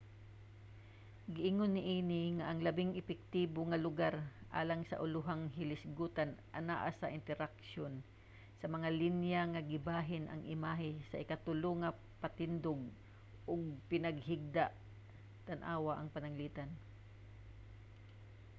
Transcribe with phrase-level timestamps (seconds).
[1.35, 4.15] giingon niini nga ang labing epektibo nga lugar
[4.59, 7.93] alang sa ulohang hilisgutan anaa sa interseksyon
[8.59, 12.81] sa mga linya nga gibahin ang imahe sa ikatulo nga patindog
[13.51, 13.61] ug
[13.91, 14.65] pinahigda
[15.47, 16.69] tan-awa ang pananglitan